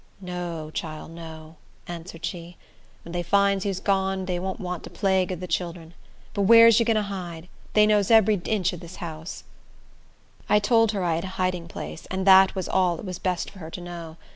[0.19, 1.57] "No, chile, no,"
[1.87, 2.57] answered she.
[3.05, 5.93] "When dey finds you is gone, dey won't want de plague ob de chillern;
[6.33, 7.47] but where is you going to hide?
[7.75, 9.43] Dey knows ebery inch ob dis house."
[10.49, 13.51] I told her I had a hiding place, and that was all it was best
[13.51, 14.17] for her to know.